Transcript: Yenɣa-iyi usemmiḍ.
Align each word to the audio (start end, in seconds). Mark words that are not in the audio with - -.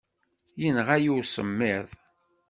Yenɣa-iyi 0.61 1.11
usemmiḍ. 1.19 1.87